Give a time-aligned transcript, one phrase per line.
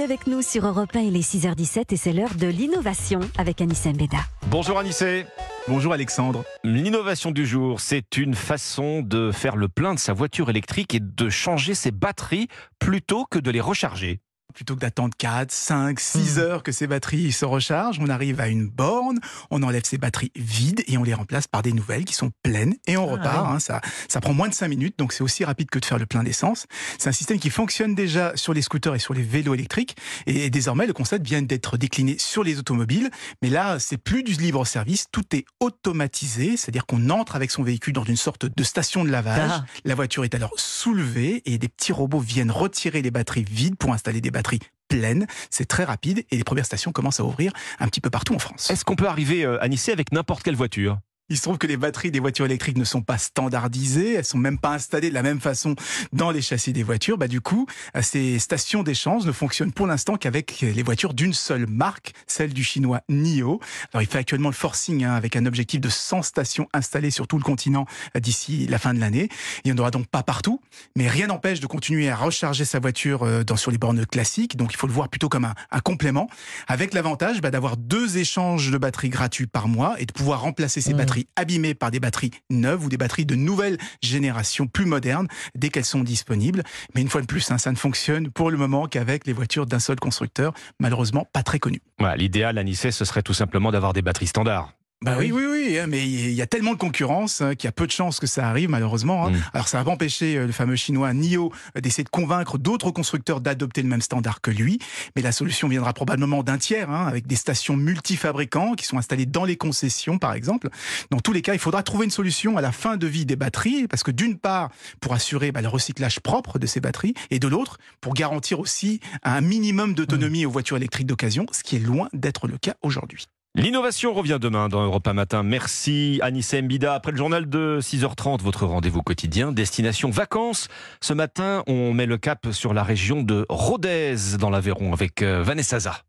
[0.00, 3.92] Avec nous sur Europe 1, il est 6h17 et c'est l'heure de l'innovation avec Anissé
[3.92, 4.18] Mbeda.
[4.48, 5.26] Bonjour Anissé.
[5.68, 6.44] Bonjour Alexandre.
[6.64, 11.00] L'innovation du jour, c'est une façon de faire le plein de sa voiture électrique et
[11.00, 14.20] de changer ses batteries plutôt que de les recharger
[14.52, 18.48] plutôt que d'attendre 4, 5, 6 heures que ces batteries se rechargent, on arrive à
[18.48, 19.18] une borne,
[19.50, 22.74] on enlève ces batteries vides et on les remplace par des nouvelles qui sont pleines
[22.86, 23.50] et on ah repart.
[23.50, 25.98] Hein, ça, ça prend moins de 5 minutes, donc c'est aussi rapide que de faire
[25.98, 26.66] le plein d'essence.
[26.98, 29.96] C'est un système qui fonctionne déjà sur les scooters et sur les vélos électriques
[30.26, 33.10] et désormais le concept vient d'être décliné sur les automobiles.
[33.40, 37.62] Mais là, c'est plus du libre service, tout est automatisé, c'est-à-dire qu'on entre avec son
[37.62, 39.50] véhicule dans une sorte de station de lavage.
[39.52, 39.64] Ah.
[39.84, 43.92] La voiture est alors soulevée et des petits robots viennent retirer les batteries vides pour
[43.92, 44.41] installer des batteries
[44.88, 45.26] pleine.
[45.50, 48.38] C'est très rapide et les premières stations commencent à ouvrir un petit peu partout en
[48.38, 48.70] France.
[48.70, 50.98] Est-ce qu'on peut arriver euh, à Nice avec n'importe quelle voiture?
[51.32, 54.36] Il se trouve que les batteries des voitures électriques ne sont pas standardisées, elles sont
[54.36, 55.74] même pas installées de la même façon
[56.12, 57.16] dans les châssis des voitures.
[57.16, 57.66] Bah du coup,
[58.02, 62.62] ces stations d'échange ne fonctionnent pour l'instant qu'avec les voitures d'une seule marque, celle du
[62.62, 63.60] chinois NIO.
[63.94, 67.26] Alors il fait actuellement le forcing hein, avec un objectif de 100 stations installées sur
[67.26, 69.30] tout le continent euh, d'ici la fin de l'année.
[69.64, 70.60] Il n'y en aura donc pas partout,
[70.96, 74.58] mais rien n'empêche de continuer à recharger sa voiture euh, dans sur les bornes classiques.
[74.58, 76.28] Donc il faut le voir plutôt comme un, un complément,
[76.68, 80.82] avec l'avantage bah, d'avoir deux échanges de batteries gratuits par mois et de pouvoir remplacer
[80.82, 80.96] ces mmh.
[80.98, 85.68] batteries abîmées par des batteries neuves ou des batteries de nouvelle génération plus modernes dès
[85.68, 86.62] qu'elles sont disponibles.
[86.94, 89.66] Mais une fois de plus, hein, ça ne fonctionne pour le moment qu'avec les voitures
[89.66, 91.80] d'un seul constructeur, malheureusement pas très connu.
[92.16, 94.72] L'idéal à Nice, ce serait tout simplement d'avoir des batteries standards.
[95.02, 97.68] Bah oui, oui, oui, hein, mais il y a tellement de concurrence hein, qu'il y
[97.68, 99.26] a peu de chances que ça arrive, malheureusement.
[99.26, 99.30] Hein.
[99.30, 99.42] Mm.
[99.52, 102.92] Alors ça va pas empêcher euh, le fameux chinois NIO euh, d'essayer de convaincre d'autres
[102.92, 104.78] constructeurs d'adopter le même standard que lui.
[105.16, 109.44] Mais la solution viendra probablement d'un tiers, avec des stations multifabricants qui sont installées dans
[109.44, 110.68] les concessions, par exemple.
[111.10, 113.36] Dans tous les cas, il faudra trouver une solution à la fin de vie des
[113.36, 117.40] batteries, parce que d'une part, pour assurer bah, le recyclage propre de ces batteries, et
[117.40, 120.48] de l'autre, pour garantir aussi un minimum d'autonomie mm.
[120.48, 123.26] aux voitures électriques d'occasion, ce qui est loin d'être le cas aujourd'hui.
[123.54, 125.42] L'innovation revient demain dans Europa Matin.
[125.42, 126.94] Merci Anissa Mbida.
[126.94, 130.68] Après le journal de 6h30, votre rendez-vous quotidien, destination vacances.
[131.02, 135.42] Ce matin, on met le cap sur la région de Rodez dans l'Aveyron avec euh,
[135.42, 136.02] Vanessa Zah.